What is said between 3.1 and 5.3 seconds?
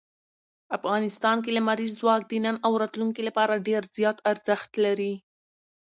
لپاره ډېر زیات ارزښت لري.